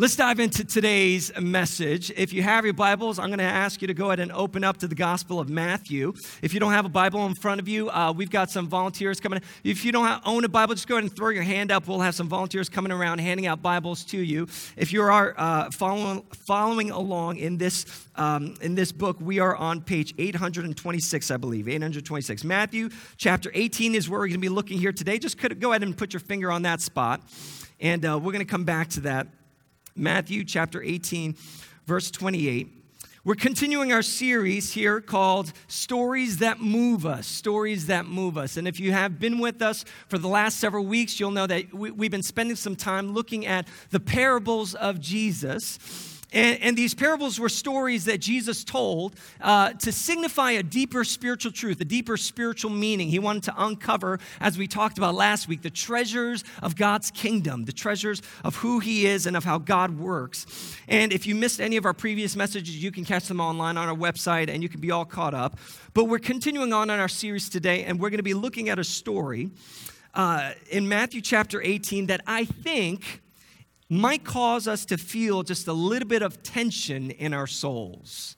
[0.00, 2.12] Let's dive into today's message.
[2.12, 4.62] If you have your Bibles, I'm going to ask you to go ahead and open
[4.62, 6.14] up to the Gospel of Matthew.
[6.40, 9.18] If you don't have a Bible in front of you, uh, we've got some volunteers
[9.18, 9.42] coming.
[9.64, 11.88] If you don't own a Bible, just go ahead and throw your hand up.
[11.88, 14.46] We'll have some volunteers coming around handing out Bibles to you.
[14.76, 17.84] If you are uh, following, following along in this,
[18.14, 21.66] um, in this book, we are on page 826, I believe.
[21.66, 22.44] 826.
[22.44, 25.18] Matthew chapter 18 is where we're going to be looking here today.
[25.18, 27.20] Just go ahead and put your finger on that spot,
[27.80, 29.26] and uh, we're going to come back to that.
[29.98, 31.36] Matthew chapter 18,
[31.86, 32.74] verse 28.
[33.24, 37.26] We're continuing our series here called Stories That Move Us.
[37.26, 38.56] Stories That Move Us.
[38.56, 41.74] And if you have been with us for the last several weeks, you'll know that
[41.74, 46.17] we, have been spending some time looking at the parables of Jesus.
[46.32, 51.52] And, and, these parables were stories that Jesus told uh, to signify a deeper spiritual
[51.52, 53.08] truth, a deeper spiritual meaning.
[53.08, 57.64] He wanted to uncover, as we talked about last week, the treasures of God's kingdom,
[57.64, 60.76] the treasures of who He is and of how God works.
[60.86, 63.88] And if you missed any of our previous messages, you can catch them online on
[63.88, 65.58] our website and you can be all caught up.
[65.94, 68.78] But we're continuing on in our series today, and we're going to be looking at
[68.78, 69.50] a story
[70.12, 73.22] uh, in Matthew chapter 18 that I think
[73.88, 78.36] might cause us to feel just a little bit of tension in our souls.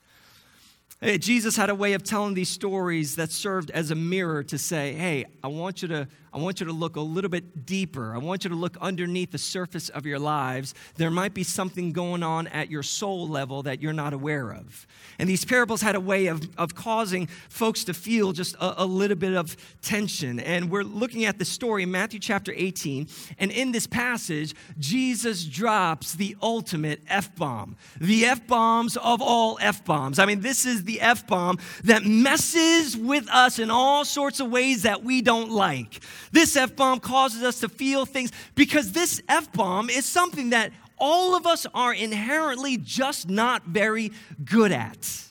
[1.18, 4.92] Jesus had a way of telling these stories that served as a mirror to say,
[4.92, 8.14] hey, I want you to I want you to look a little bit deeper.
[8.14, 10.74] I want you to look underneath the surface of your lives.
[10.96, 14.86] There might be something going on at your soul level that you're not aware of.
[15.18, 18.86] And these parables had a way of, of causing folks to feel just a, a
[18.86, 20.38] little bit of tension.
[20.38, 23.08] And we're looking at the story in Matthew chapter 18.
[23.38, 29.58] And in this passage, Jesus drops the ultimate F bomb, the F bombs of all
[29.60, 30.20] F bombs.
[30.20, 34.50] I mean, this is the F bomb that messes with us in all sorts of
[34.50, 36.00] ways that we don't like.
[36.32, 40.72] This F bomb causes us to feel things because this F bomb is something that
[40.98, 44.12] all of us are inherently just not very
[44.44, 45.24] good at.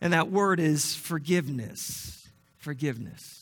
[0.00, 2.28] And that word is forgiveness.
[2.58, 3.38] Forgiveness.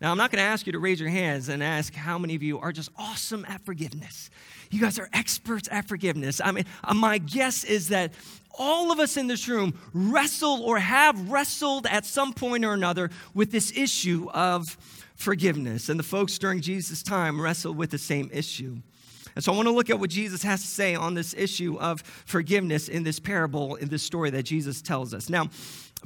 [0.00, 2.34] Now, I'm not going to ask you to raise your hands and ask how many
[2.34, 4.30] of you are just awesome at forgiveness.
[4.70, 6.40] You guys are experts at forgiveness.
[6.42, 8.14] I mean, uh, my guess is that
[8.58, 13.10] all of us in this room wrestle or have wrestled at some point or another
[13.34, 14.78] with this issue of
[15.20, 15.88] forgiveness.
[15.88, 18.78] And the folks during Jesus' time wrestled with the same issue.
[19.36, 21.78] And so I want to look at what Jesus has to say on this issue
[21.78, 25.28] of forgiveness in this parable, in this story that Jesus tells us.
[25.28, 25.50] Now,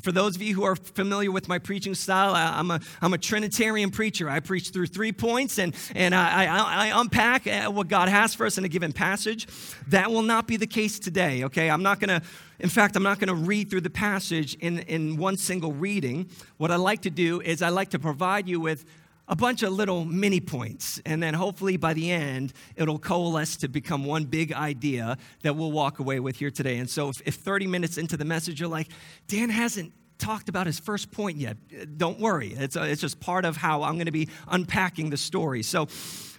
[0.03, 3.15] for those of you who are familiar with my preaching style, I, am a, I'm
[3.15, 4.29] a Trinitarian preacher.
[4.29, 8.35] I preach through three points and, and I, I, I unpack uh, what God has
[8.35, 9.47] for us in a given passage.
[9.89, 11.71] That will not be the case today, okay?
[11.71, 12.27] I'm not going to,
[12.59, 16.29] in fact, I'm not going to read through the passage in, in one single reading.
[16.57, 18.85] What I like to do is I like to provide you with
[19.29, 21.01] a bunch of little mini points.
[21.07, 25.73] And then hopefully by the end, it'll coalesce to become one big idea that we'll
[25.73, 26.79] walk away with here today.
[26.79, 28.89] And so if, if 30 minutes into the message, you're like,
[29.27, 31.57] Dan hasn't talked about his first point yet,
[31.99, 32.55] don't worry.
[32.55, 35.63] It's, a, it's just part of how I'm going to be unpacking the story.
[35.63, 35.89] So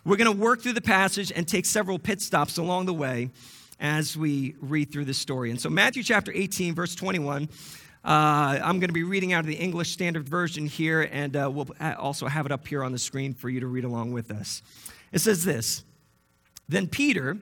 [0.03, 3.29] we're going to work through the passage and take several pit stops along the way
[3.79, 5.51] as we read through the story.
[5.51, 7.49] And so Matthew chapter 18, verse 21
[8.05, 11.49] uh, I'm going to be reading out of the English Standard Version here, and uh,
[11.51, 11.67] we'll
[11.97, 14.61] also have it up here on the screen for you to read along with us.
[15.11, 15.83] It says this
[16.69, 17.37] Then Peter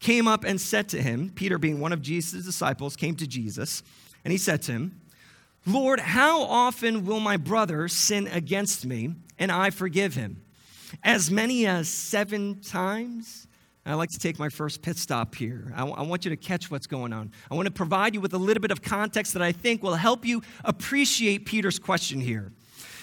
[0.00, 3.82] came up and said to him, Peter being one of Jesus' disciples, came to Jesus,
[4.24, 5.00] and he said to him,
[5.66, 10.42] Lord, how often will my brother sin against me and I forgive him?
[11.04, 13.46] As many as seven times?
[13.86, 15.72] I like to take my first pit stop here.
[15.74, 17.30] I, w- I want you to catch what's going on.
[17.50, 19.94] I want to provide you with a little bit of context that I think will
[19.94, 22.52] help you appreciate Peter's question here.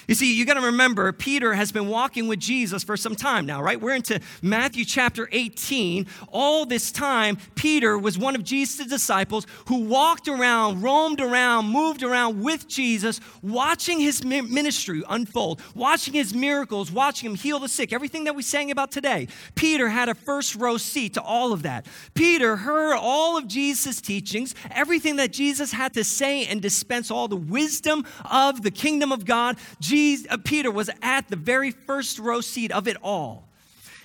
[0.06, 3.46] You see, you got to remember, Peter has been walking with Jesus for some time
[3.46, 3.80] now, right?
[3.80, 6.06] We're into Matthew chapter 18.
[6.28, 12.02] All this time, Peter was one of Jesus' disciples who walked around, roamed around, moved
[12.02, 17.92] around with Jesus, watching his ministry unfold, watching his miracles, watching him heal the sick,
[17.92, 19.28] everything that we sang about today.
[19.54, 21.86] Peter had a first row seat to all of that.
[22.14, 27.28] Peter heard all of Jesus' teachings, everything that Jesus had to say and dispense all
[27.28, 29.56] the wisdom of the kingdom of God.
[29.80, 29.93] Jesus,
[30.28, 33.48] uh, Peter was at the very first row seat of it all.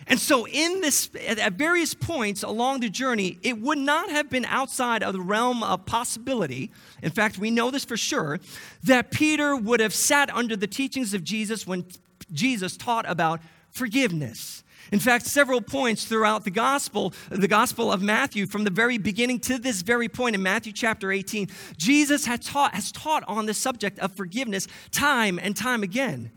[0.07, 4.45] And so, in this, at various points along the journey, it would not have been
[4.45, 6.71] outside of the realm of possibility.
[7.03, 8.39] In fact, we know this for sure
[8.83, 11.86] that Peter would have sat under the teachings of Jesus when
[12.31, 14.64] Jesus taught about forgiveness.
[14.92, 19.40] In fact, several points throughout the gospel, the gospel of Matthew, from the very beginning
[19.42, 21.48] to this very point in Matthew chapter 18,
[21.78, 26.31] Jesus has taught, has taught on the subject of forgiveness time and time again.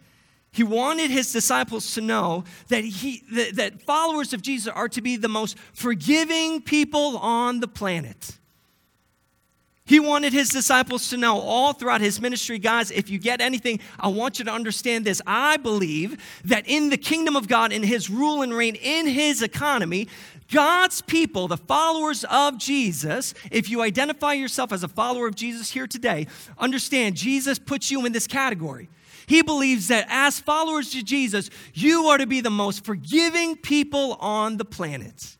[0.53, 5.01] He wanted his disciples to know that, he, that, that followers of Jesus are to
[5.01, 8.39] be the most forgiving people on the planet.
[9.85, 13.81] He wanted his disciples to know all throughout his ministry, guys, if you get anything,
[13.99, 15.21] I want you to understand this.
[15.27, 19.43] I believe that in the kingdom of God, in his rule and reign, in his
[19.43, 20.07] economy,
[20.53, 25.71] God's people, the followers of Jesus, if you identify yourself as a follower of Jesus
[25.71, 26.29] here today,
[26.59, 28.89] understand Jesus puts you in this category.
[29.27, 34.17] He believes that as followers of Jesus, you are to be the most forgiving people
[34.21, 35.37] on the planet.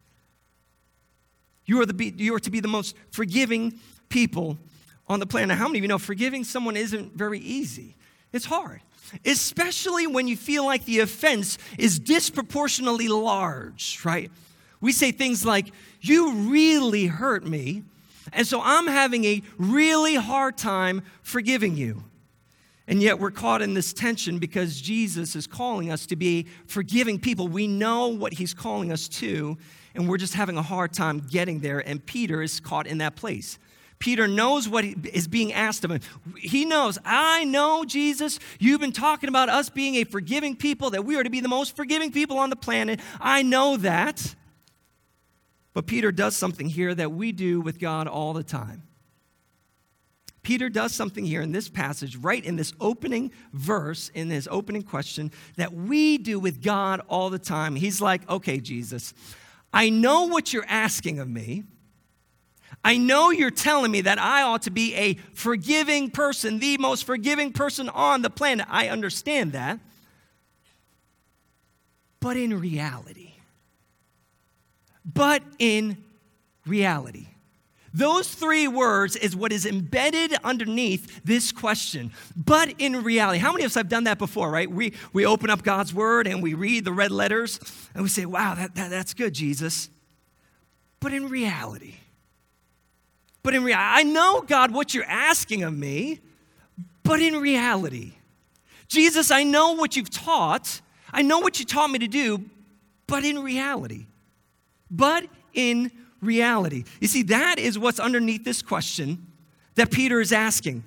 [1.65, 3.79] You are, the, you are to be the most forgiving
[4.13, 4.59] people
[5.09, 5.57] on the planet.
[5.57, 7.97] How many of you know forgiving someone isn't very easy?
[8.33, 8.83] It's hard,
[9.25, 14.31] especially when you feel like the offense is disproportionately large, right?
[14.81, 17.85] We say things like, You really hurt me,
[18.33, 22.05] and so I'm having a really hard time forgiving you.
[22.89, 27.19] And yet we're caught in this tension because Jesus is calling us to be forgiving
[27.19, 27.49] people.
[27.49, 29.57] We know what he's calling us to,
[29.95, 31.79] and we're just having a hard time getting there.
[31.79, 33.59] And Peter is caught in that place.
[34.03, 36.01] Peter knows what is being asked of him.
[36.37, 41.05] He knows, I know, Jesus, you've been talking about us being a forgiving people, that
[41.05, 42.99] we are to be the most forgiving people on the planet.
[43.21, 44.35] I know that.
[45.73, 48.83] But Peter does something here that we do with God all the time.
[50.43, 54.83] Peter does something here in this passage, right in this opening verse, in his opening
[54.83, 57.77] question, that we do with God all the time.
[57.77, 59.15] He's like, okay, Jesus,
[59.73, 61.63] I know what you're asking of me.
[62.85, 67.05] I know you're telling me that I ought to be a forgiving person, the most
[67.05, 68.67] forgiving person on the planet.
[68.69, 69.79] I understand that.
[72.21, 73.33] But in reality,
[75.05, 75.97] but in
[76.67, 77.27] reality,
[77.95, 82.13] those three words is what is embedded underneath this question.
[82.35, 84.71] But in reality, how many of us have done that before, right?
[84.71, 87.61] We, we open up God's word and we read the red letters
[87.95, 89.91] and we say, wow, that, that, that's good, Jesus.
[91.01, 91.97] But in reality,
[93.43, 96.21] but in reality, I know, God, what you're asking of me,
[97.03, 98.13] but in reality,
[98.89, 100.81] Jesus, I know what you've taught.
[101.13, 102.45] I know what you taught me to do,
[103.07, 104.07] but in reality,
[104.91, 105.91] but in
[106.21, 106.85] reality.
[107.01, 109.27] You see, that is what's underneath this question
[109.75, 110.85] that Peter is asking.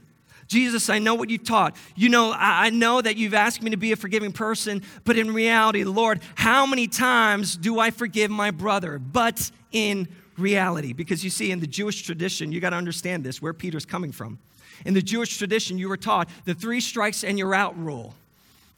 [0.48, 1.76] Jesus, I know what you taught.
[1.96, 5.34] You know, I know that you've asked me to be a forgiving person, but in
[5.34, 9.00] reality, Lord, how many times do I forgive my brother?
[9.00, 13.42] But in reality, because you see, in the Jewish tradition, you got to understand this,
[13.42, 14.40] where Peter's coming from.
[14.86, 18.14] In the Jewish tradition, you were taught the three strikes and you're out rule.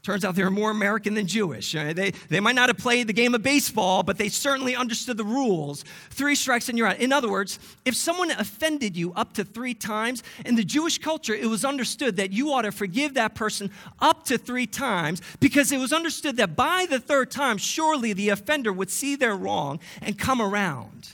[0.03, 1.73] Turns out they're more American than Jewish.
[1.73, 5.25] They, they might not have played the game of baseball, but they certainly understood the
[5.25, 5.83] rules.
[6.11, 6.99] Three strikes and you're out.
[6.99, 11.33] In other words, if someone offended you up to three times, in the Jewish culture,
[11.33, 13.69] it was understood that you ought to forgive that person
[13.99, 18.29] up to three times because it was understood that by the third time, surely the
[18.29, 21.09] offender would see their wrong and come around.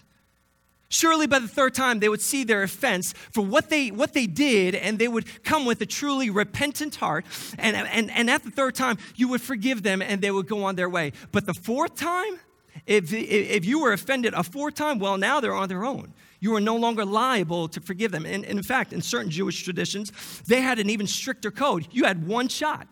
[0.93, 4.27] Surely by the third time, they would see their offense for what they, what they
[4.27, 7.25] did, and they would come with a truly repentant heart.
[7.57, 10.63] And, and, and at the third time, you would forgive them and they would go
[10.63, 11.13] on their way.
[11.31, 12.39] But the fourth time,
[12.85, 16.13] if, if you were offended a fourth time, well, now they're on their own.
[16.39, 18.27] You are no longer liable to forgive them.
[18.27, 20.11] And, and in fact, in certain Jewish traditions,
[20.45, 21.87] they had an even stricter code.
[21.89, 22.87] You had one shot.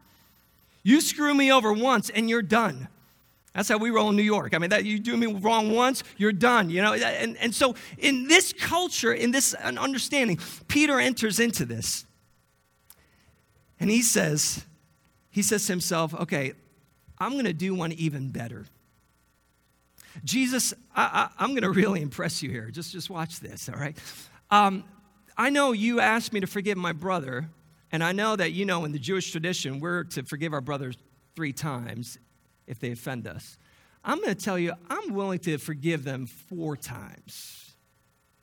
[0.82, 2.88] You screw me over once and you're done.
[3.54, 4.54] That's how we roll in New York.
[4.54, 6.70] I mean, that you do me wrong once, you're done.
[6.70, 12.06] You know, and, and so in this culture, in this understanding, Peter enters into this.
[13.80, 14.66] And he says,
[15.30, 16.54] he says to himself, okay,
[17.18, 18.66] I'm going to do one even better.
[20.24, 22.70] Jesus, I, am going to really impress you here.
[22.70, 23.98] Just, just watch this, all right?
[24.50, 24.84] Um,
[25.38, 27.50] I know you asked me to forgive my brother,
[27.92, 30.98] and I know that, you know, in the Jewish tradition, we're to forgive our brothers
[31.36, 32.20] three times
[32.72, 33.58] if they offend us.
[34.04, 37.76] I'm going to tell you, I'm willing to forgive them four times,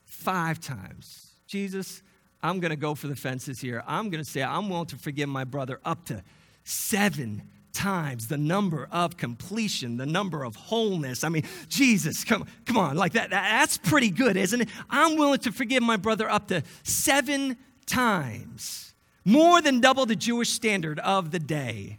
[0.05, 1.33] five times.
[1.49, 2.03] Jesus,
[2.43, 3.83] I'm going to go for the fences here.
[3.87, 6.23] I'm going to say, I'm willing to forgive my brother up to
[6.63, 7.43] seven
[7.73, 11.25] times the number of completion, the number of wholeness.
[11.25, 14.69] I mean, Jesus, come, come on, like that, that's pretty good, isn't it?
[14.91, 17.57] I'm willing to forgive my brother up to seven
[17.87, 18.95] times,
[19.25, 21.99] more than double the Jewish standard of the day.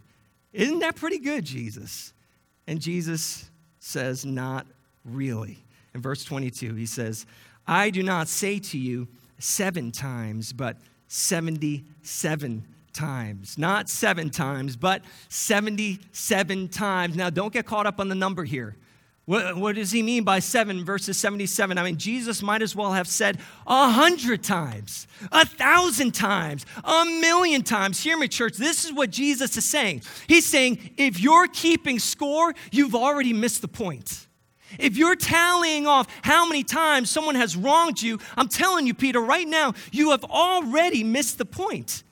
[0.52, 2.12] Isn't that pretty good, Jesus?
[2.70, 3.50] And Jesus
[3.80, 4.64] says, Not
[5.04, 5.58] really.
[5.92, 7.26] In verse 22, he says,
[7.66, 9.08] I do not say to you
[9.40, 10.76] seven times, but
[11.08, 13.58] 77 times.
[13.58, 17.16] Not seven times, but 77 times.
[17.16, 18.76] Now, don't get caught up on the number here.
[19.26, 21.78] What, what, does he mean by seven verses 77?
[21.78, 27.04] I mean, Jesus might as well have said a hundred times, a thousand times, a
[27.04, 28.02] million times.
[28.02, 28.56] Hear me, church.
[28.56, 30.02] This is what Jesus is saying.
[30.26, 34.26] He's saying, if you're keeping score, you've already missed the point.
[34.78, 39.20] If you're tallying off how many times someone has wronged you, I'm telling you, Peter,
[39.20, 42.02] right now, you have already missed the point.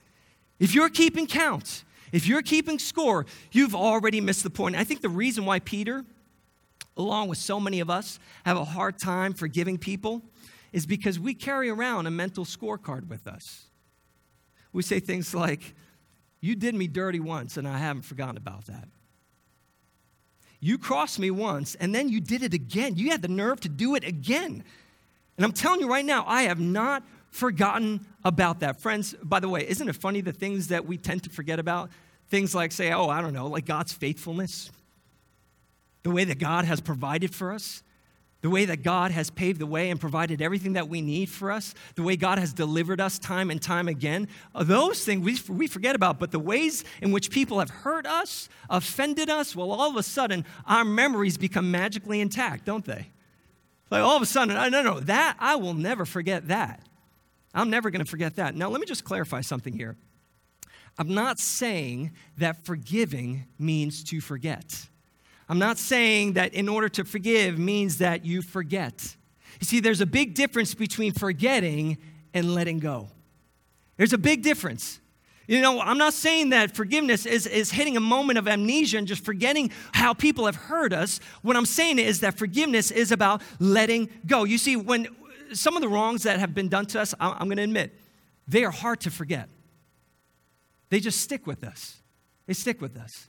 [0.58, 4.76] If you're keeping count, if you're keeping score, you've already missed the point.
[4.76, 6.04] I think the reason why Peter
[6.98, 10.22] along with so many of us, have a hard time forgiving people
[10.72, 13.66] is because we carry around a mental scorecard with us.
[14.72, 15.74] We say things like,
[16.40, 18.88] You did me dirty once, and I haven't forgotten about that.
[20.60, 22.96] You crossed me once, and then you did it again.
[22.96, 24.64] You had the nerve to do it again.
[25.36, 28.80] And I'm telling you right now, I have not forgotten about that.
[28.80, 31.90] Friends, by the way, isn't it funny the things that we tend to forget about?
[32.28, 34.70] Things like, say, oh, I don't know, like God's faithfulness
[36.08, 37.82] the way that God has provided for us,
[38.40, 41.50] the way that God has paved the way and provided everything that we need for
[41.50, 45.54] us, the way God has delivered us time and time again, uh, those things we,
[45.54, 46.18] we forget about.
[46.18, 50.02] But the ways in which people have hurt us, offended us, well, all of a
[50.02, 53.10] sudden, our memories become magically intact, don't they?
[53.90, 56.82] Like all of a sudden, no, no, no, that, I will never forget that.
[57.52, 58.54] I'm never going to forget that.
[58.54, 59.96] Now, let me just clarify something here.
[60.96, 64.88] I'm not saying that forgiving means to forget.
[65.48, 69.16] I'm not saying that in order to forgive means that you forget.
[69.60, 71.98] You see, there's a big difference between forgetting
[72.34, 73.08] and letting go.
[73.96, 75.00] There's a big difference.
[75.46, 79.06] You know, I'm not saying that forgiveness is, is hitting a moment of amnesia and
[79.06, 81.20] just forgetting how people have hurt us.
[81.40, 84.44] What I'm saying is that forgiveness is about letting go.
[84.44, 85.08] You see, when
[85.54, 87.98] some of the wrongs that have been done to us, I'm going to admit,
[88.46, 89.48] they are hard to forget.
[90.90, 92.02] They just stick with us.
[92.46, 93.28] They stick with us.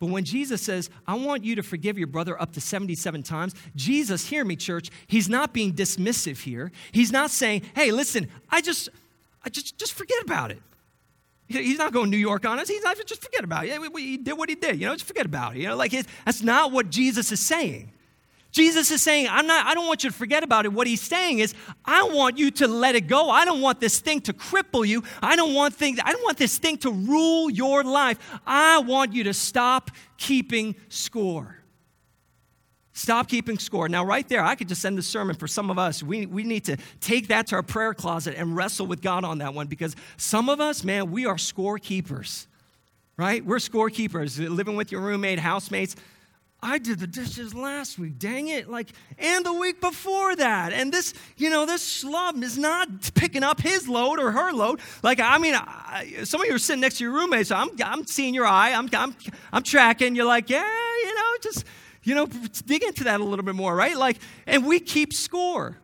[0.00, 3.54] But when Jesus says, I want you to forgive your brother up to 77 times,
[3.76, 6.72] Jesus, hear me, church, he's not being dismissive here.
[6.90, 8.88] He's not saying, hey, listen, I just,
[9.44, 10.62] I just, just forget about it.
[11.48, 12.68] He's not going to New York on us.
[12.68, 13.78] He's not, just forget about it.
[13.96, 15.58] He did what he did, you know, just forget about it.
[15.60, 15.92] You know, like
[16.24, 17.92] that's not what Jesus is saying.
[18.52, 20.72] Jesus is saying, I'm not, I don't want you to forget about it.
[20.72, 21.54] What he's saying is,
[21.84, 23.30] I want you to let it go.
[23.30, 25.04] I don't want this thing to cripple you.
[25.22, 28.18] I don't want things, I don't want this thing to rule your life.
[28.46, 31.56] I want you to stop keeping score.
[32.92, 33.88] Stop keeping score.
[33.88, 36.02] Now, right there, I could just send the sermon for some of us.
[36.02, 39.38] We, we need to take that to our prayer closet and wrestle with God on
[39.38, 42.46] that one because some of us, man, we are scorekeepers,
[43.16, 43.44] right?
[43.44, 45.94] We're scorekeepers, living with your roommate, housemates.
[46.62, 48.68] I did the dishes last week, dang it.
[48.68, 50.72] Like, and the week before that.
[50.72, 54.80] And this, you know, this schlub is not picking up his load or her load.
[55.02, 57.70] Like, I mean, I, some of you are sitting next to your roommate, so I'm,
[57.82, 59.16] I'm seeing your eye, I'm, I'm,
[59.52, 60.14] I'm tracking.
[60.14, 60.62] You're like, yeah,
[61.04, 61.64] you know, just,
[62.02, 62.26] you know,
[62.66, 63.96] dig into that a little bit more, right?
[63.96, 65.78] Like, and we keep score.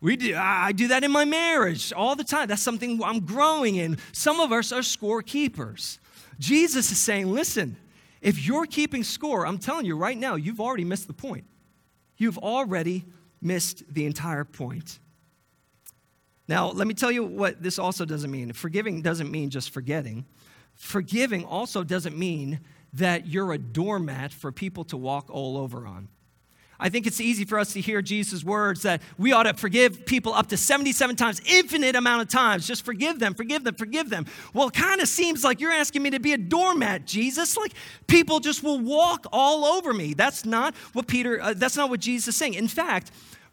[0.00, 2.48] We do, I do that in my marriage all the time.
[2.48, 3.98] That's something I'm growing in.
[4.12, 5.98] Some of us are scorekeepers.
[6.38, 7.76] Jesus is saying, listen,
[8.20, 11.44] if you're keeping score, I'm telling you right now, you've already missed the point.
[12.16, 13.06] You've already
[13.40, 14.98] missed the entire point.
[16.46, 18.52] Now, let me tell you what this also doesn't mean.
[18.52, 20.26] Forgiving doesn't mean just forgetting.
[20.74, 22.60] Forgiving also doesn't mean
[22.92, 26.08] that you're a doormat for people to walk all over on.
[26.80, 30.06] I think it's easy for us to hear Jesus' words that we ought to forgive
[30.06, 32.66] people up to 77 times, infinite amount of times.
[32.66, 34.26] Just forgive them, forgive them, forgive them.
[34.54, 37.56] Well, it kind of seems like you're asking me to be a doormat, Jesus.
[37.56, 37.74] Like
[38.06, 40.14] people just will walk all over me.
[40.14, 42.54] That's not what Peter, uh, that's not what Jesus is saying.
[42.54, 43.10] In fact,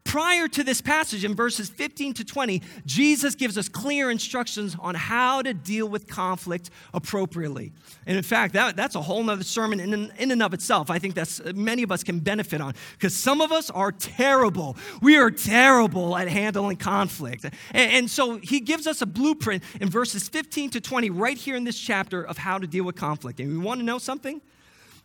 [0.07, 4.95] Prior to this passage in verses 15 to 20, Jesus gives us clear instructions on
[4.95, 7.73] how to deal with conflict appropriately.
[8.05, 10.89] And in fact, that, that's a whole nother sermon in, in and of itself.
[10.89, 13.91] I think that's uh, many of us can benefit on because some of us are
[13.91, 14.77] terrible.
[15.01, 17.43] We are terrible at handling conflict.
[17.43, 21.57] And, and so he gives us a blueprint in verses 15 to 20 right here
[21.57, 23.41] in this chapter of how to deal with conflict.
[23.41, 24.39] And we want to know something?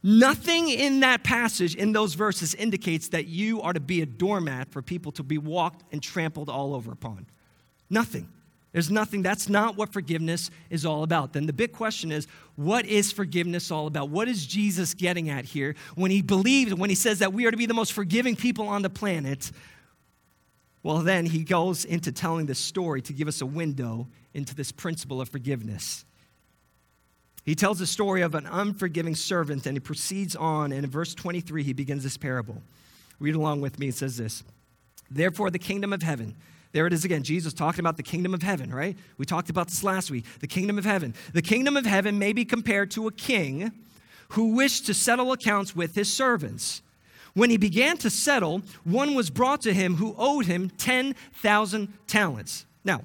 [0.03, 4.71] Nothing in that passage, in those verses, indicates that you are to be a doormat
[4.71, 7.27] for people to be walked and trampled all over upon.
[7.89, 8.29] Nothing.
[8.73, 11.35] There's nothing, that's not what forgiveness is all about.
[11.35, 14.09] Then the big question is what is forgiveness all about?
[14.09, 17.51] What is Jesus getting at here when he believes, when he says that we are
[17.51, 19.53] to be the most forgiving people on the planet?
[20.83, 24.73] Well, then he goes into telling this story to give us a window into this
[24.73, 26.07] principle of forgiveness.
[27.45, 30.73] He tells the story of an unforgiving servant and he proceeds on.
[30.73, 32.63] And in verse 23, he begins this parable.
[33.19, 33.89] Read along with me.
[33.89, 34.45] It says this
[35.11, 36.37] Therefore, the kingdom of heaven.
[36.73, 37.23] There it is again.
[37.23, 38.97] Jesus talking about the kingdom of heaven, right?
[39.19, 40.25] We talked about this last week.
[40.41, 41.15] The kingdom of heaven.
[41.35, 43.73] The kingdom of heaven may be compared to a king
[44.31, 46.81] who wished to settle accounts with his servants.
[47.35, 52.65] When he began to settle, one was brought to him who owed him 10,000 talents.
[52.85, 53.03] Now,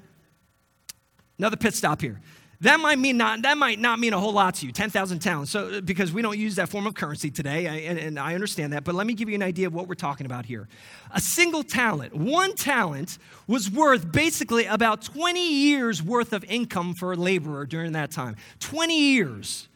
[1.38, 2.20] another pit stop here.
[2.60, 5.52] That might mean not that might not mean a whole lot to you, 10,000 talents.
[5.52, 8.34] So uh, because we don't use that form of currency today, I, and, and I
[8.34, 10.66] understand that, but let me give you an idea of what we're talking about here.
[11.12, 17.12] A single talent, one talent was worth basically about 20 years worth of income for
[17.12, 18.34] a laborer during that time.
[18.58, 19.68] 20 years.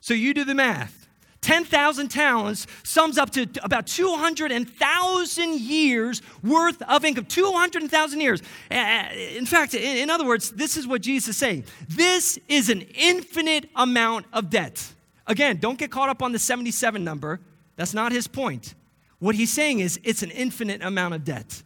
[0.00, 1.01] So you do the math.
[1.42, 7.26] 10,000 talents sums up to about 200,000 years worth of income.
[7.26, 8.40] 200,000 years.
[8.70, 11.64] In fact, in other words, this is what Jesus is saying.
[11.88, 14.92] This is an infinite amount of debt.
[15.26, 17.40] Again, don't get caught up on the 77 number.
[17.76, 18.74] That's not his point.
[19.18, 21.62] What he's saying is it's an infinite amount of debt.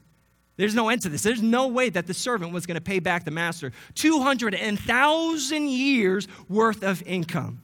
[0.57, 1.23] There's no end to this.
[1.23, 6.29] There's no way that the servant was going to pay back the master 200,000 years
[6.49, 7.61] worth of income.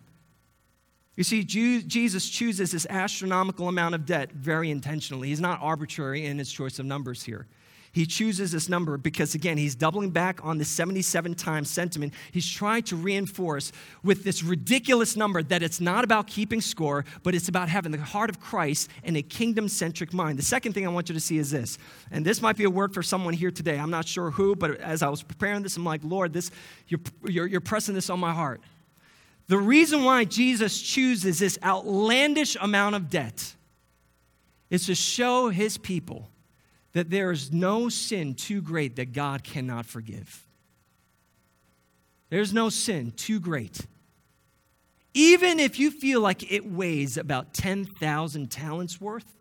[1.17, 5.29] You see, Jesus chooses this astronomical amount of debt very intentionally.
[5.29, 7.47] He's not arbitrary in his choice of numbers here.
[7.93, 12.15] He chooses this number because, again, he's doubling back on the 77 times sentiment.
[12.33, 13.71] He's trying to reinforce
[14.03, 17.99] with this ridiculous number that it's not about keeping score, but it's about having the
[17.99, 20.39] heart of Christ and a kingdom centric mind.
[20.39, 21.77] The second thing I want you to see is this,
[22.11, 23.79] and this might be a word for someone here today.
[23.79, 26.51] I'm not sure who, but as I was preparing this, I'm like, Lord, this,
[26.89, 28.63] you're, you're, you're pressing this on my heart.
[29.49, 33.55] The reason why Jesus chooses this outlandish amount of debt
[34.71, 36.31] is to show his people
[36.93, 40.47] that there is no sin too great that God cannot forgive.
[42.31, 43.87] There's no sin too great.
[45.15, 49.37] Even if you feel like it weighs about 10,000 talents worth,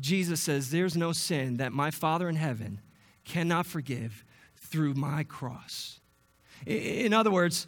[0.00, 2.80] Jesus says, There's no sin that my Father in heaven
[3.24, 4.24] cannot forgive
[4.56, 6.00] through my cross.
[6.66, 7.66] In other words,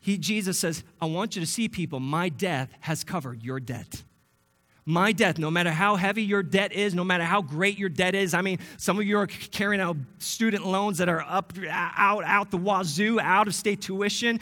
[0.00, 4.02] he, Jesus says, I want you to see people, my death has covered your debt.
[4.86, 8.14] My death, no matter how heavy your debt is, no matter how great your debt
[8.14, 8.32] is.
[8.32, 12.50] I mean, some of you are carrying out student loans that are up, out, out
[12.50, 14.40] the wazoo, out of state tuition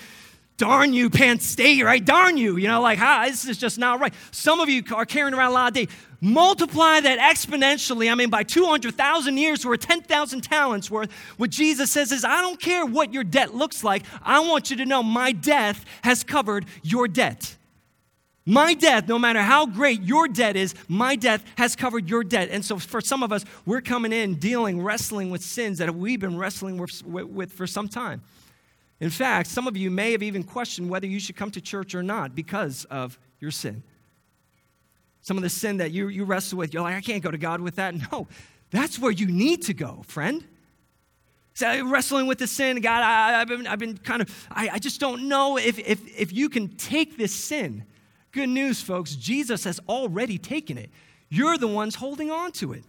[0.58, 2.04] darn you, Penn State, right?
[2.04, 2.56] Darn you.
[2.56, 4.12] You know, like, how, this is just not right.
[4.30, 5.88] Some of you are carrying around a lot of debt.
[6.20, 11.10] Multiply that exponentially, I mean, by 200,000 years or 10,000 talents worth.
[11.36, 14.02] What Jesus says is, I don't care what your debt looks like.
[14.22, 17.54] I want you to know my death has covered your debt.
[18.44, 22.48] My death, no matter how great your debt is, my death has covered your debt.
[22.50, 26.18] And so, for some of us, we're coming in dealing, wrestling with sins that we've
[26.18, 28.22] been wrestling with, with for some time.
[29.00, 31.94] In fact, some of you may have even questioned whether you should come to church
[31.94, 33.82] or not because of your sin.
[35.20, 37.38] Some of the sin that you, you wrestle with, you're like, I can't go to
[37.38, 37.94] God with that.
[38.12, 38.26] No,
[38.70, 40.44] that's where you need to go, friend.
[41.54, 44.78] So wrestling with the sin, God, I, have been, I've been kind of, I, I
[44.78, 47.84] just don't know if, if, if you can take this sin.
[48.30, 50.90] Good news, folks, Jesus has already taken it.
[51.30, 52.84] You're the ones holding on to it.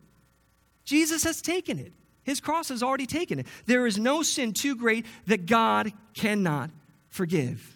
[0.85, 1.93] Jesus has taken it.
[2.29, 3.47] His cross has already taken it.
[3.65, 6.69] There is no sin too great that God cannot
[7.07, 7.75] forgive.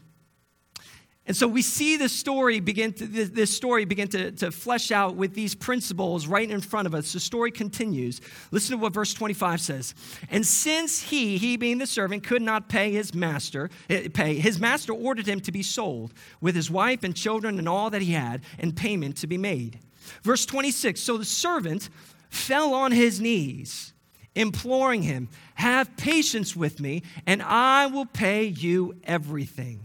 [1.26, 5.16] And so we see this story begin to, this story begin to, to flesh out
[5.16, 7.14] with these principles right in front of us.
[7.14, 8.22] The story continues.
[8.52, 9.96] Listen to what verse 25 says.
[10.30, 14.60] And since he, he being the servant, could not pay his master, eh, pay, his
[14.60, 18.12] master ordered him to be sold with his wife and children and all that he
[18.12, 19.80] had, and payment to be made.
[20.22, 21.02] Verse 26.
[21.02, 21.90] So the servant
[22.30, 23.93] fell on his knees
[24.36, 29.82] imploring him, Have patience with me, and I will pay you everything.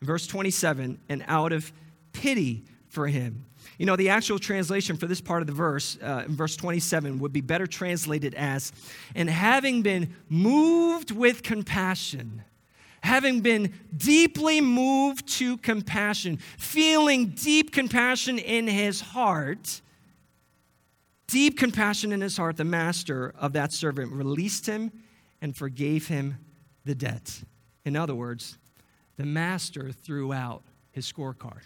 [0.00, 1.72] Verse 27, and out of
[2.12, 3.44] pity for him.
[3.78, 7.18] You know, the actual translation for this part of the verse, uh, in verse 27,
[7.18, 8.72] would be better translated as,
[9.14, 12.42] and having been moved with compassion,
[13.02, 19.80] having been deeply moved to compassion, feeling deep compassion in his heart,
[21.30, 24.90] deep compassion in his heart, the master of that servant released him
[25.40, 26.36] and forgave him
[26.84, 27.42] the debt.
[27.84, 28.58] In other words,
[29.16, 31.62] the master threw out his scorecard.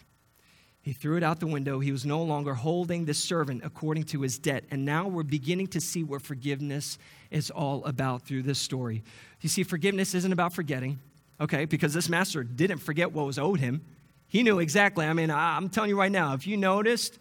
[0.81, 1.79] He threw it out the window.
[1.79, 4.65] He was no longer holding the servant according to his debt.
[4.69, 6.99] And now we're beginning to see what forgiveness
[7.31, 9.03] is all about through this story.
[9.41, 10.99] You see, forgiveness isn't about forgetting,
[11.41, 11.65] okay?
[11.65, 13.83] Because this master didn't forget what was owed him.
[14.27, 15.05] He knew exactly.
[15.07, 17.17] I mean, I'm telling you right now, if you noticed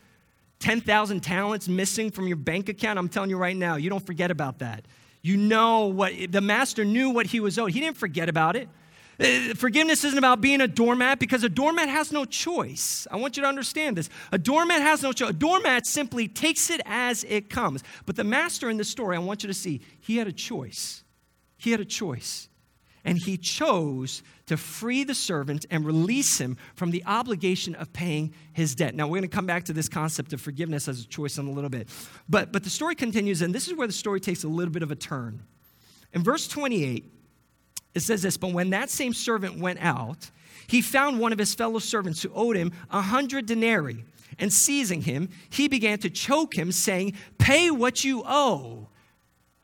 [0.65, 4.31] 10,000 talents missing from your bank account, I'm telling you right now, you don't forget
[4.31, 4.87] about that.
[5.21, 7.73] You know what the master knew what he was owed.
[7.73, 8.71] He didn't forget about it.
[9.21, 13.07] Uh, forgiveness isn't about being a doormat because a doormat has no choice.
[13.11, 14.09] I want you to understand this.
[14.33, 15.29] A doormat has no choice.
[15.29, 17.85] A doormat simply takes it as it comes.
[18.07, 21.05] But the master in this story, I want you to see, he had a choice.
[21.59, 22.49] He had a choice.
[23.05, 28.33] And he chose to free the servant and release him from the obligation of paying
[28.53, 28.95] his debt.
[28.95, 31.47] Now, we're going to come back to this concept of forgiveness as a choice in
[31.47, 31.89] a little bit.
[32.29, 34.83] But, but the story continues, and this is where the story takes a little bit
[34.83, 35.43] of a turn.
[36.13, 37.05] In verse 28,
[37.95, 40.31] it says this But when that same servant went out,
[40.67, 44.05] he found one of his fellow servants who owed him a hundred denarii.
[44.39, 48.84] And seizing him, he began to choke him, saying, Pay what you owe.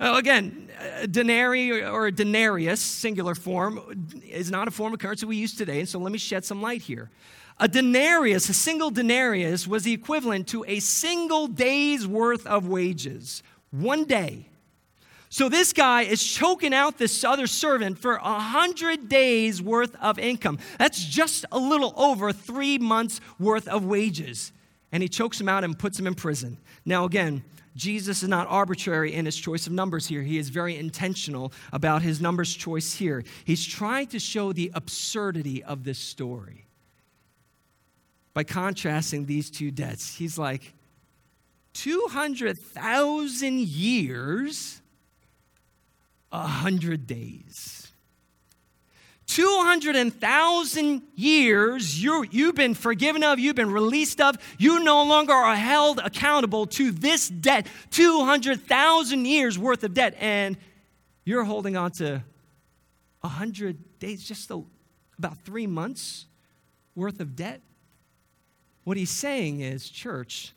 [0.01, 0.71] Well, again,
[1.03, 5.55] a denarii or a denarius, singular form, is not a form of currency we use
[5.55, 5.81] today.
[5.81, 7.11] And so let me shed some light here.
[7.59, 13.43] A denarius, a single denarius, was the equivalent to a single day's worth of wages.
[13.71, 14.47] One day.
[15.29, 20.19] So this guy is choking out this other servant for a hundred days worth of
[20.19, 20.59] income.
[20.79, 24.51] That's just a little over three months worth of wages.
[24.93, 26.57] And he chokes him out and puts him in prison.
[26.87, 27.45] Now, again,
[27.81, 30.21] Jesus is not arbitrary in his choice of numbers here.
[30.21, 33.25] He is very intentional about his numbers choice here.
[33.47, 36.67] He's trying to show the absurdity of this story
[38.35, 40.15] by contrasting these two debts.
[40.15, 40.75] He's like,
[41.73, 44.83] 200,000 years,
[46.29, 47.80] 100 days.
[49.31, 55.55] 200,000 years you you've been forgiven of, you've been released of, you no longer are
[55.55, 57.69] held accountable to this debt.
[57.91, 60.57] 200,000 years worth of debt, and
[61.25, 62.25] you're holding on to
[63.21, 64.65] 100 days, just a,
[65.17, 66.27] about three months
[66.97, 67.61] worth of debt.
[68.83, 70.55] What he's saying is, church,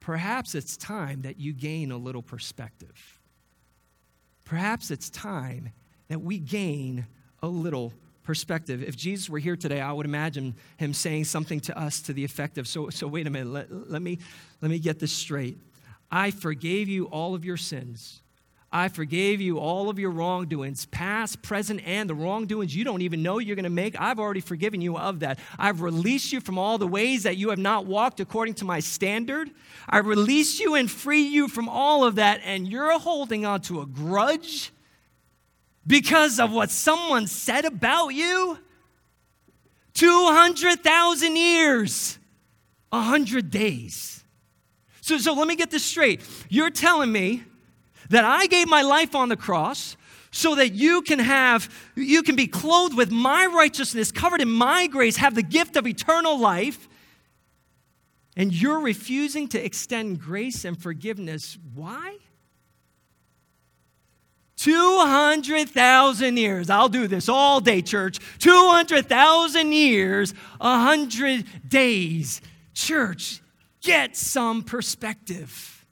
[0.00, 3.20] perhaps it's time that you gain a little perspective.
[4.44, 5.70] Perhaps it's time
[6.08, 7.06] that we gain
[7.42, 8.82] a little perspective.
[8.82, 12.24] If Jesus were here today, I would imagine him saying something to us to the
[12.24, 14.18] effect of, so, so wait a minute, let, let, me,
[14.60, 15.58] let me get this straight.
[16.10, 18.20] I forgave you all of your sins.
[18.72, 23.20] I forgave you all of your wrongdoings, past, present, and the wrongdoings you don't even
[23.20, 24.00] know you're going to make.
[24.00, 25.40] I've already forgiven you of that.
[25.58, 28.78] I've released you from all the ways that you have not walked according to my
[28.78, 29.50] standard.
[29.88, 33.80] I release you and free you from all of that, and you're holding on to
[33.80, 34.70] a grudge
[35.90, 38.56] because of what someone said about you?
[39.94, 42.16] 200,000 years,
[42.90, 44.24] 100 days.
[45.00, 46.20] So, so let me get this straight.
[46.48, 47.42] You're telling me
[48.08, 49.96] that I gave my life on the cross
[50.30, 54.86] so that you can have, you can be clothed with my righteousness, covered in my
[54.86, 56.88] grace, have the gift of eternal life,
[58.36, 61.58] and you're refusing to extend grace and forgiveness.
[61.74, 62.18] Why?
[64.60, 66.68] 200,000 years.
[66.68, 68.18] I'll do this all day, church.
[68.40, 72.42] 200,000 years, 100 days.
[72.74, 73.40] Church,
[73.80, 75.86] get some perspective.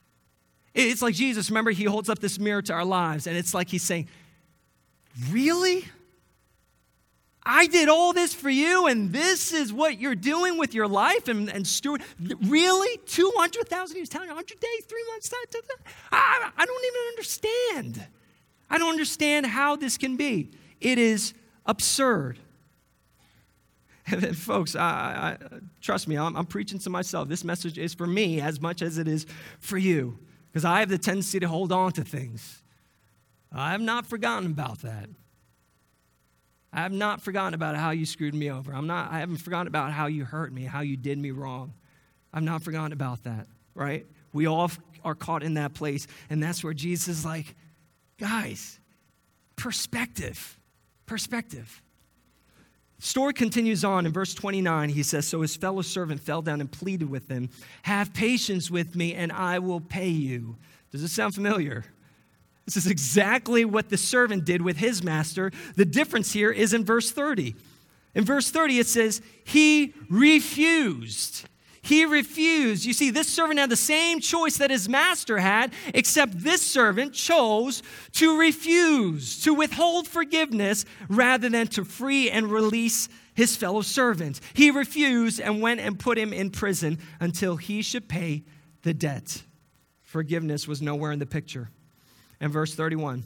[0.74, 3.70] It's like Jesus, remember, he holds up this mirror to our lives, and it's like
[3.70, 4.06] he's saying,
[5.30, 5.84] Really?
[7.50, 11.28] I did all this for you, and this is what you're doing with your life
[11.28, 12.02] and, and steward.
[12.42, 12.98] Really?
[13.06, 15.30] 200,000 years, telling 100 days, three months?
[16.12, 18.06] I, I don't even understand.
[18.70, 20.50] I don't understand how this can be.
[20.80, 21.34] It is
[21.66, 22.38] absurd.
[24.10, 27.28] And folks, I, I, trust me, I'm, I'm preaching to myself.
[27.28, 29.26] This message is for me as much as it is
[29.60, 30.18] for you,
[30.50, 32.62] because I have the tendency to hold on to things.
[33.52, 35.10] I have not forgotten about that.
[36.72, 38.72] I have not forgotten about how you screwed me over.
[38.74, 41.74] I'm not, I haven't forgotten about how you hurt me, how you did me wrong.
[42.32, 44.06] I've not forgotten about that, right?
[44.32, 44.70] We all
[45.04, 46.06] are caught in that place.
[46.28, 47.54] And that's where Jesus is like,
[48.18, 48.78] Guys,
[49.56, 50.58] perspective.
[51.06, 51.82] Perspective.
[53.00, 54.88] Story continues on in verse 29.
[54.88, 57.48] He says, So his fellow servant fell down and pleaded with him,
[57.82, 60.56] Have patience with me, and I will pay you.
[60.90, 61.84] Does this sound familiar?
[62.64, 65.52] This is exactly what the servant did with his master.
[65.76, 67.54] The difference here is in verse 30.
[68.14, 71.46] In verse 30, it says, He refused.
[71.88, 72.84] He refused.
[72.84, 77.14] You see, this servant had the same choice that his master had, except this servant
[77.14, 84.38] chose to refuse, to withhold forgiveness rather than to free and release his fellow servant.
[84.52, 88.44] He refused and went and put him in prison until he should pay
[88.82, 89.42] the debt.
[90.02, 91.70] Forgiveness was nowhere in the picture.
[92.38, 93.24] And verse 31,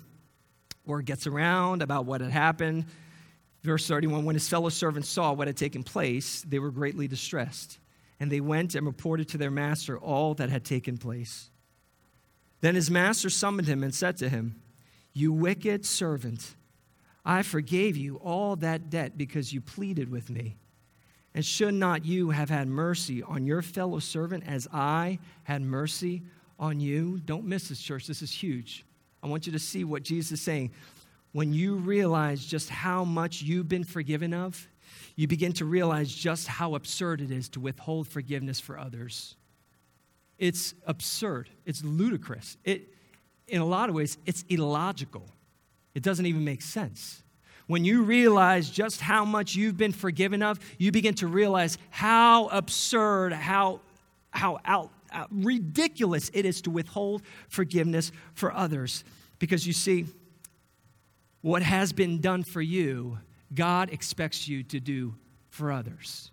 [0.86, 2.84] word gets around about what had happened.
[3.64, 7.80] Verse 31 When his fellow servants saw what had taken place, they were greatly distressed
[8.22, 11.50] and they went and reported to their master all that had taken place.
[12.60, 14.62] Then his master summoned him and said to him,
[15.12, 16.54] You wicked servant,
[17.24, 20.56] I forgave you all that debt because you pleaded with me.
[21.34, 26.22] And should not you have had mercy on your fellow servant as I had mercy
[26.60, 27.20] on you?
[27.24, 28.06] Don't miss this, church.
[28.06, 28.86] This is huge.
[29.20, 30.70] I want you to see what Jesus is saying.
[31.32, 34.68] when you realize just how much you've been forgiven of,
[35.16, 39.36] you begin to realize just how absurd it is to withhold forgiveness for others.
[40.38, 41.50] It's absurd.
[41.66, 42.56] It's ludicrous.
[42.64, 42.88] It,
[43.46, 45.28] in a lot of ways, it's illogical.
[45.94, 47.22] It doesn't even make sense.
[47.66, 52.48] When you realize just how much you've been forgiven of, you begin to realize how
[52.48, 53.80] absurd, how,
[54.30, 59.04] how out, out, ridiculous it is to withhold forgiveness for others.
[59.38, 60.06] Because you see,
[61.40, 63.18] what has been done for you,
[63.54, 65.14] God expects you to do
[65.50, 66.30] for others.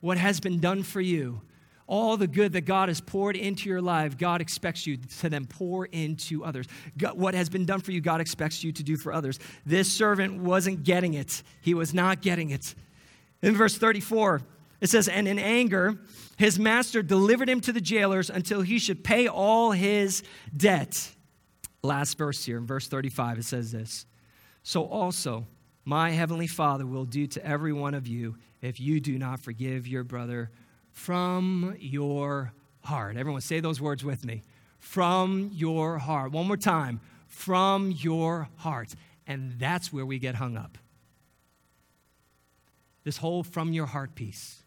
[0.00, 1.42] What has been done for you,
[1.86, 5.46] all the good that God has poured into your life, God expects you to then
[5.46, 6.66] pour into others.
[7.14, 9.38] What has been done for you, God expects you to do for others.
[9.66, 12.74] This servant wasn't getting it, he was not getting it.
[13.42, 14.42] In verse 34,
[14.80, 15.98] it says, And in anger,
[16.36, 20.22] his master delivered him to the jailers until he should pay all his
[20.56, 21.12] debt.
[21.82, 24.06] Last verse here, in verse 35, it says this
[24.62, 25.46] So also,
[25.90, 29.88] my heavenly Father will do to every one of you if you do not forgive
[29.88, 30.48] your brother
[30.92, 33.16] from your heart.
[33.16, 34.44] Everyone say those words with me.
[34.78, 36.30] From your heart.
[36.30, 37.00] One more time.
[37.26, 38.94] From your heart.
[39.26, 40.78] And that's where we get hung up.
[43.02, 44.62] This whole from your heart piece.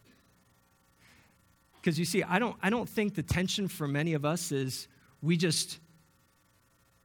[1.79, 4.89] Because you see, I don't, I don't think the tension for many of us is
[5.21, 5.79] we just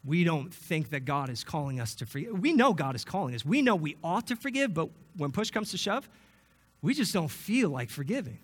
[0.09, 2.39] we don't think that God is calling us to forgive.
[2.41, 3.45] We know God is calling us.
[3.45, 6.09] We know we ought to forgive, but when push comes to shove,
[6.81, 8.39] we just don't feel like forgiving.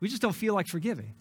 [0.00, 1.12] We just don't feel like forgiving.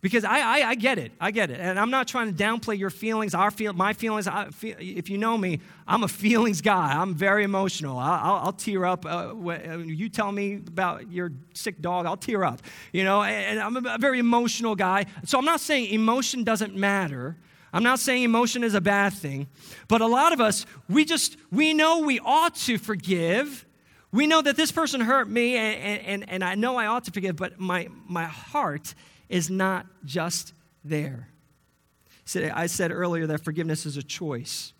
[0.00, 1.12] Because I, I, I, get it.
[1.20, 1.60] I get it.
[1.60, 4.28] And I'm not trying to downplay your feelings, our feel, my feelings.
[4.50, 7.00] Feel, if you know me, I'm a feelings guy.
[7.00, 7.96] I'm very emotional.
[7.96, 9.06] I'll, I'll, tear up.
[9.06, 12.60] Uh, when uh, you tell me about your sick dog, I'll tear up.
[12.92, 15.06] You know, and I'm a very emotional guy.
[15.24, 17.36] So I'm not saying emotion doesn't matter.
[17.74, 19.48] I'm not saying emotion is a bad thing.
[19.88, 23.66] But a lot of us, we just, we know we ought to forgive
[24.14, 27.10] we know that this person hurt me, and, and, and I know I ought to
[27.10, 28.94] forgive, but my, my heart
[29.28, 30.52] is not just
[30.84, 31.26] there.
[32.36, 34.72] I said earlier that forgiveness is a choice.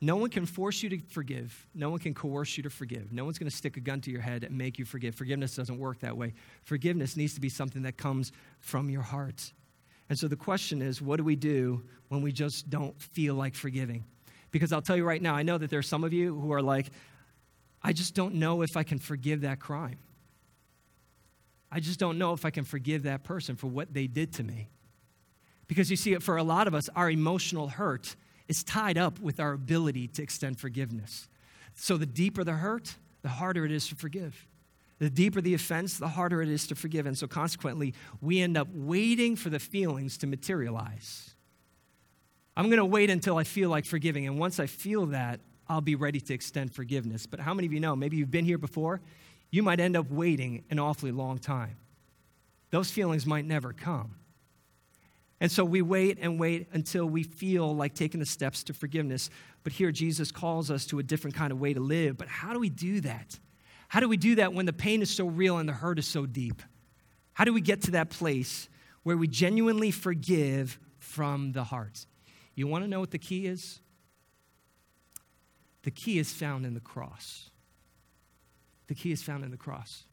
[0.00, 1.66] No one can force you to forgive.
[1.74, 3.12] No one can coerce you to forgive.
[3.12, 5.14] No one's going to stick a gun to your head and make you forgive.
[5.14, 6.32] Forgiveness doesn't work that way.
[6.62, 9.52] Forgiveness needs to be something that comes from your heart.
[10.08, 13.54] And so the question is what do we do when we just don't feel like
[13.54, 14.04] forgiving?
[14.50, 16.52] Because I'll tell you right now, I know that there are some of you who
[16.52, 16.90] are like,
[17.82, 19.98] I just don't know if I can forgive that crime.
[21.70, 24.44] I just don't know if I can forgive that person for what they did to
[24.44, 24.68] me.
[25.66, 28.14] Because you see, for a lot of us, our emotional hurt
[28.48, 31.28] is tied up with our ability to extend forgiveness.
[31.74, 34.46] So the deeper the hurt, the harder it is to forgive.
[34.98, 37.06] The deeper the offense, the harder it is to forgive.
[37.06, 41.34] And so consequently, we end up waiting for the feelings to materialize.
[42.56, 44.26] I'm going to wait until I feel like forgiving.
[44.26, 47.26] And once I feel that, I'll be ready to extend forgiveness.
[47.26, 49.00] But how many of you know, maybe you've been here before,
[49.50, 51.76] you might end up waiting an awfully long time.
[52.70, 54.16] Those feelings might never come.
[55.40, 59.30] And so we wait and wait until we feel like taking the steps to forgiveness.
[59.62, 62.16] But here, Jesus calls us to a different kind of way to live.
[62.16, 63.38] But how do we do that?
[63.94, 66.08] How do we do that when the pain is so real and the hurt is
[66.08, 66.60] so deep?
[67.32, 68.68] How do we get to that place
[69.04, 72.04] where we genuinely forgive from the heart?
[72.56, 73.78] You want to know what the key is?
[75.84, 77.50] The key is found in the cross.
[78.88, 80.06] The key is found in the cross.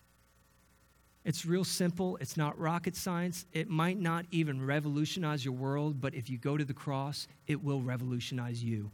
[1.25, 2.17] It's real simple.
[2.17, 3.47] It's not rocket science.
[3.51, 7.63] It might not even revolutionize your world, but if you go to the cross, it
[7.63, 8.91] will revolutionize you.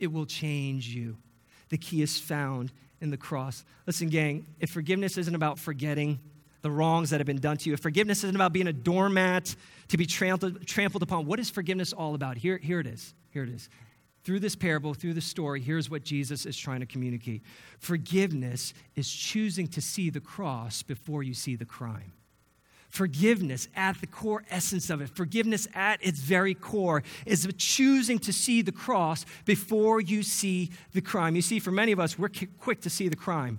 [0.00, 1.18] It will change you.
[1.68, 3.64] The key is found in the cross.
[3.86, 6.18] Listen, gang, if forgiveness isn't about forgetting,
[6.62, 7.74] the wrongs that have been done to you.
[7.74, 9.54] If forgiveness isn't about being a doormat
[9.86, 12.36] to be trampled, trampled upon, what is forgiveness all about?
[12.36, 13.14] Here, here it is.
[13.30, 13.68] Here it is.
[14.24, 17.42] Through this parable, through the story, here's what Jesus is trying to communicate.
[17.78, 22.12] Forgiveness is choosing to see the cross before you see the crime.
[22.96, 28.32] Forgiveness at the core essence of it, forgiveness at its very core, is choosing to
[28.32, 31.36] see the cross before you see the crime.
[31.36, 33.58] You see, for many of us, we're quick to see the crime.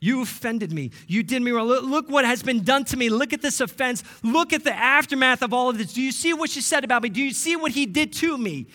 [0.00, 0.90] You offended me.
[1.06, 1.68] You did me wrong.
[1.68, 3.10] Look, what has been done to me.
[3.10, 4.02] Look at this offense.
[4.24, 5.92] Look at the aftermath of all of this.
[5.92, 7.10] Do you see what she said about me?
[7.10, 8.66] Do you see what he did to me?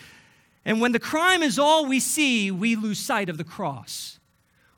[0.64, 4.15] And when the crime is all we see, we lose sight of the cross.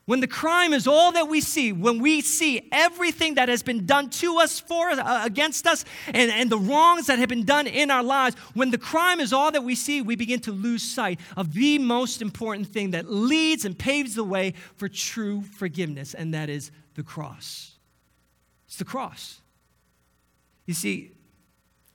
[0.09, 3.85] When the crime is all that we see, when we see everything that has been
[3.85, 7.67] done to us, for uh, against us, and, and the wrongs that have been done
[7.67, 10.83] in our lives, when the crime is all that we see, we begin to lose
[10.83, 16.15] sight of the most important thing that leads and paves the way for true forgiveness,
[16.15, 17.73] and that is the cross.
[18.67, 19.43] It's the cross.
[20.65, 21.11] You see,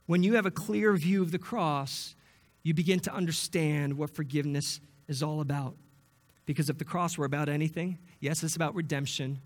[0.06, 2.14] when you have a clear view of the cross,
[2.62, 5.74] you begin to understand what forgiveness is all about.
[6.46, 9.40] Because if the cross were about anything, yes, it's about redemption.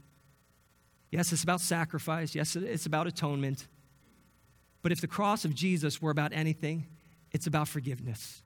[1.10, 2.34] Yes, it's about sacrifice.
[2.34, 3.66] Yes, it's about atonement.
[4.82, 6.86] But if the cross of Jesus were about anything,
[7.32, 8.42] it's about forgiveness.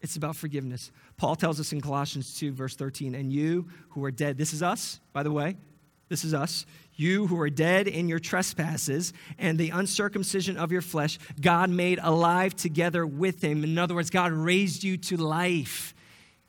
[0.00, 0.90] It's about forgiveness.
[1.16, 4.62] Paul tells us in Colossians 2, verse 13, and you who are dead, this is
[4.62, 5.56] us, by the way,
[6.08, 6.66] this is us.
[6.94, 11.98] You who are dead in your trespasses and the uncircumcision of your flesh, God made
[12.02, 13.64] alive together with him.
[13.64, 15.94] In other words, God raised you to life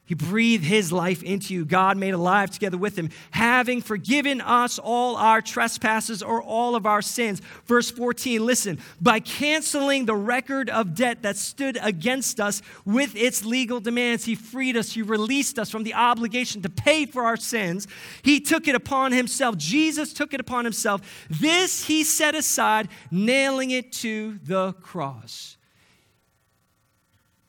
[0.06, 1.64] he breathed his life into you.
[1.64, 6.86] God made alive together with him, having forgiven us all our trespasses or all of
[6.86, 7.42] our sins.
[7.66, 13.46] Verse 14, listen, by canceling the record of debt that stood against us with its
[13.46, 17.38] legal demands, he freed us, he released us from the obligation to pay for our
[17.38, 17.88] sins.
[18.24, 19.56] He took it upon himself.
[19.58, 21.26] Jesus took it upon himself.
[21.30, 25.56] This he set aside, nailing it to the cross.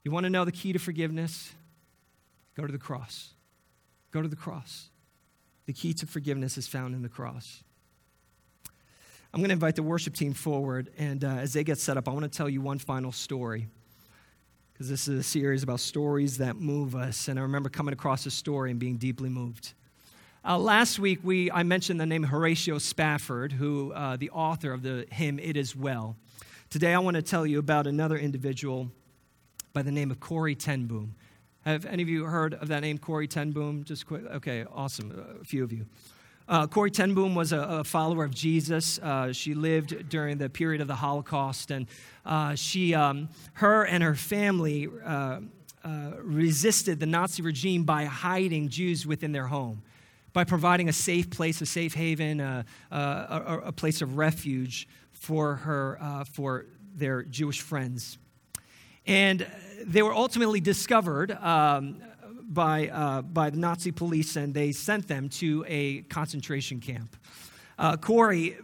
[0.04, 1.52] You want to know the key to forgiveness?
[2.56, 3.34] Go to the cross.
[4.10, 4.90] Go to the cross.
[5.66, 7.62] The key to forgiveness is found in the cross.
[9.32, 12.08] I'm going to invite the worship team forward, and uh, as they get set up,
[12.08, 13.66] I want to tell you one final story.
[14.72, 17.28] Because this is a series about stories that move us.
[17.28, 19.72] And I remember coming across a story and being deeply moved.
[20.44, 24.82] Uh, last week, we, I mentioned the name Horatio Spafford, who, uh, the author of
[24.82, 26.16] the hymn It Is Well.
[26.70, 28.90] Today, I want to tell you about another individual
[29.72, 31.14] by the name of Corrie ten Boom.
[31.64, 33.84] Have any of you heard of that name, Corrie ten Boom?
[33.84, 34.22] Just quick.
[34.26, 35.38] Okay, awesome.
[35.40, 35.86] A few of you.
[36.46, 38.98] Uh, Corrie ten Boom was a, a, follower of Jesus.
[38.98, 41.86] Uh, she lived during the period of the Holocaust, and
[42.26, 45.40] uh, she, um, her and her family uh,
[45.82, 49.82] uh, resisted the Nazi regime by hiding Jews within their home,
[50.34, 55.54] by providing a safe place, a safe haven, uh, a, a, place of refuge for
[55.54, 58.18] her, for their Jewish friends.
[59.06, 59.46] And
[59.84, 62.02] they were ultimately discovered um,
[62.42, 67.16] by, uh, by the Nazi police, and they sent them to a concentration camp.
[67.78, 68.56] Uh, Corrie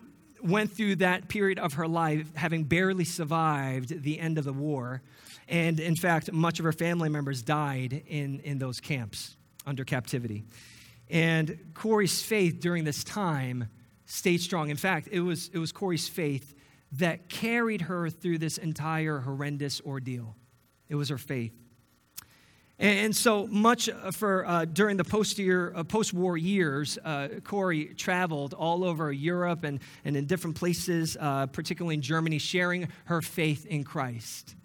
[0.43, 5.03] went through that period of her life having barely survived the end of the war.
[5.49, 10.45] And in fact, much of her family members died in, in those camps under captivity.
[11.11, 13.69] And Corrie's faith during this time
[14.07, 14.71] stayed strong.
[14.71, 16.55] In fact, it was, it was Corrie's faith
[16.93, 20.37] that carried her through this entire horrendous ordeal.
[20.89, 21.53] It was her faith.
[22.81, 29.13] And so much for uh, during the uh, post-war years, uh, Corrie traveled all over
[29.13, 34.57] Europe and, and in different places, uh, particularly in Germany, sharing her faith in Christ.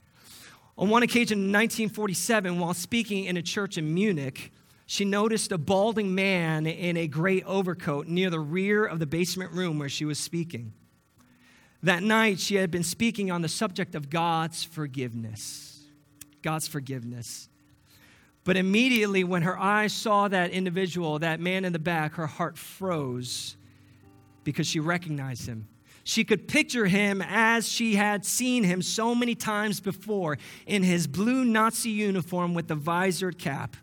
[0.78, 4.54] On one occasion in 1947, while speaking in a church in Munich,
[4.86, 9.52] she noticed a balding man in a gray overcoat near the rear of the basement
[9.52, 10.72] room where she was speaking.
[11.86, 15.84] That night, she had been speaking on the subject of God's forgiveness.
[16.42, 17.48] God's forgiveness.
[18.44, 22.58] But immediately, when her eyes saw that individual, that man in the back, her heart
[22.58, 23.56] froze
[24.44, 25.68] because she recognized him.
[26.04, 31.06] She could picture him as she had seen him so many times before in his
[31.06, 33.78] blue Nazi uniform with the visored cap.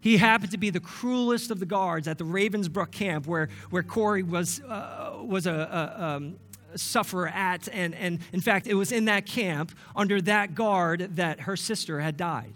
[0.00, 3.84] He happened to be the cruelest of the guards at the Ravensbrück camp where, where
[3.84, 6.36] Corrie was, uh, was a, a um,
[6.74, 7.68] suffer at.
[7.72, 12.00] And, and in fact, it was in that camp under that guard that her sister
[12.00, 12.52] had died.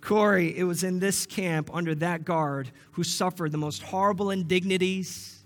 [0.00, 5.42] Corrie, it was in this camp under that guard who suffered the most horrible indignities,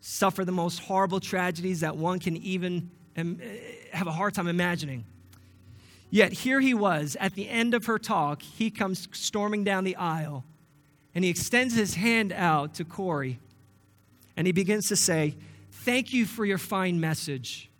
[0.00, 3.22] suffered the most horrible tragedies that one can even eh,
[3.92, 5.04] have a hard time imagining.
[6.10, 8.42] Yet here he was at the end of her talk.
[8.42, 10.44] He comes storming down the aisle
[11.14, 13.38] and he extends his hand out to Corrie
[14.36, 15.34] and he begins to say,
[15.84, 17.70] Thank you for your fine message.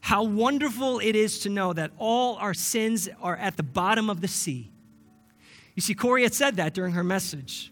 [0.00, 4.22] How wonderful it is to know that all our sins are at the bottom of
[4.22, 4.72] the sea.
[5.74, 7.70] You see, Corrie had said that during her message,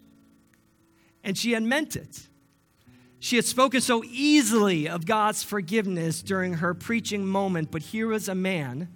[1.23, 2.27] and she had meant it.
[3.17, 8.27] She had spoken so easily of God's forgiveness during her preaching moment, but here was
[8.27, 8.89] a man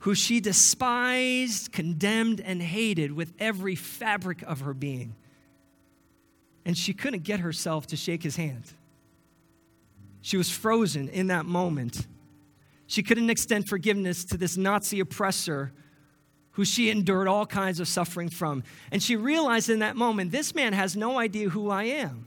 [0.00, 5.14] who she despised, condemned, and hated with every fabric of her being.
[6.66, 8.74] And she couldn't get herself to shake his hand.
[10.22, 12.06] She was frozen in that moment.
[12.86, 15.72] She couldn't extend forgiveness to this Nazi oppressor
[16.52, 18.64] who she endured all kinds of suffering from.
[18.90, 22.26] And she realized in that moment, this man has no idea who I am.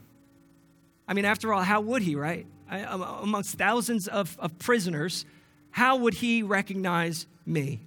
[1.06, 2.46] I mean, after all, how would he, right?
[2.68, 5.26] I, amongst thousands of, of prisoners,
[5.70, 7.80] how would he recognize me?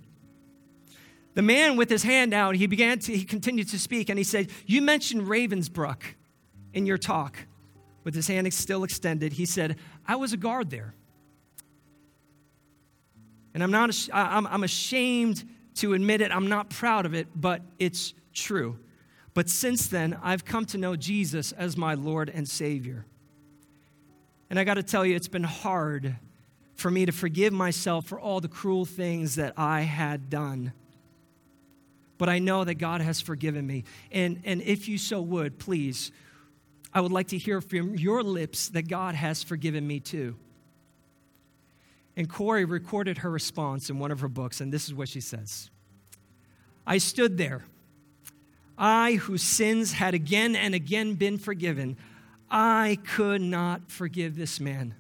[1.34, 4.24] The man with his hand out, he began to, he continued to speak, and he
[4.24, 6.02] said, You mentioned Ravensbrück
[6.74, 7.47] in your talk
[8.08, 9.76] with his hand still extended, he said,
[10.08, 10.94] I was a guard there.
[13.54, 15.44] And I'm, not, I'm, ashamed
[15.76, 16.32] to admit it.
[16.32, 18.80] I'm not proud of it, but it's true.
[19.34, 23.06] But since then, I've come to know Jesus as my Lord and Savior.
[24.50, 26.16] And I got to tell you, it's been hard
[26.76, 30.72] for me to forgive myself for all the cruel things that I had done.
[32.18, 33.84] But I know that God has forgiven me.
[34.14, 36.14] And, and if you so would, please,
[36.98, 40.36] I would like to hear from your lips that God has forgiven me too.
[42.16, 45.22] And Corrie recorded her response in one of her books, and this is what she
[45.22, 45.70] says
[46.88, 47.66] I stood there.
[48.80, 51.98] I, whose sins had again and again been forgiven,
[52.50, 54.96] I could not forgive this man.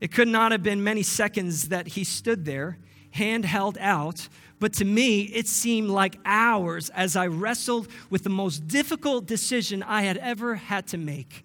[0.00, 2.76] It could not have been many seconds that he stood there,
[3.12, 8.30] hand held out, but to me, it seemed like hours as I wrestled with the
[8.30, 11.44] most difficult decision I had ever had to make.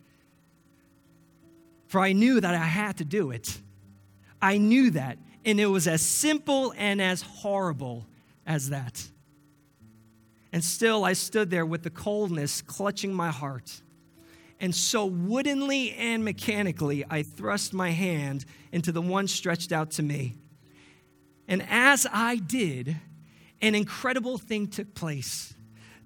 [1.87, 3.59] For I knew that I had to do it.
[4.41, 5.17] I knew that.
[5.45, 8.05] And it was as simple and as horrible
[8.45, 9.07] as that.
[10.51, 13.81] And still, I stood there with the coldness clutching my heart.
[14.59, 20.03] And so woodenly and mechanically, I thrust my hand into the one stretched out to
[20.03, 20.35] me.
[21.47, 22.97] And as I did,
[23.61, 25.53] an incredible thing took place.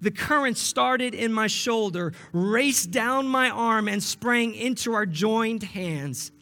[0.00, 5.62] The current started in my shoulder, raced down my arm, and sprang into our joined
[5.62, 6.32] hands.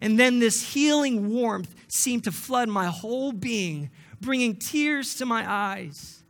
[0.00, 3.90] And then this healing warmth seemed to flood my whole being,
[4.20, 6.22] bringing tears to my eyes.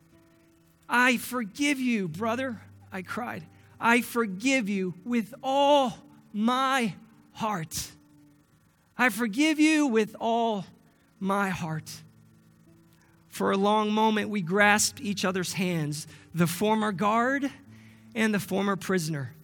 [0.87, 2.61] I forgive you, brother,
[2.91, 3.43] I cried.
[3.79, 5.97] I forgive you with all
[6.33, 6.95] my
[7.31, 7.91] heart.
[8.97, 10.65] I forgive you with all
[11.19, 11.91] my heart.
[13.35, 17.51] For a long moment, we grasped each other's hands, the former guard
[18.15, 19.35] and the former prisoner.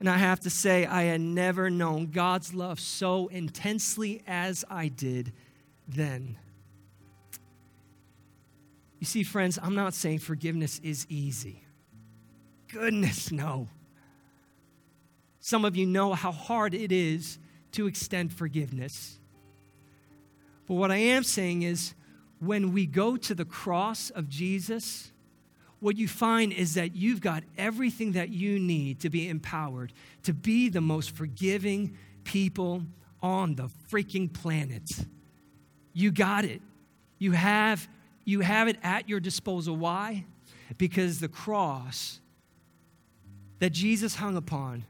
[0.00, 4.88] And I have to say, I had never known God's love so intensely as I
[4.88, 5.34] did
[5.86, 6.36] then.
[8.98, 11.62] You see, friends, I'm not saying forgiveness is easy
[12.72, 13.68] goodness, no.
[15.38, 17.38] Some of you know how hard it is
[17.70, 19.20] to extend forgiveness.
[20.66, 21.94] But what I am saying is,
[22.40, 25.12] when we go to the cross of Jesus,
[25.80, 30.32] what you find is that you've got everything that you need to be empowered to
[30.32, 32.82] be the most forgiving people
[33.22, 34.90] on the freaking planet.
[35.92, 36.60] You got it.
[37.18, 37.88] You have,
[38.24, 39.76] you have it at your disposal.
[39.76, 40.24] Why?
[40.76, 42.20] Because the cross
[43.58, 44.84] that Jesus hung upon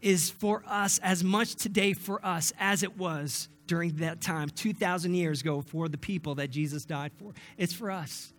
[0.00, 5.14] is for us as much today for us as it was during that time 2,000
[5.14, 7.32] years ago for the people that Jesus died for.
[7.56, 8.32] It's for us.